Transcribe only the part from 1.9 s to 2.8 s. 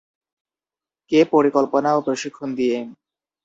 ও প্রশিক্ষণ দিয়ে?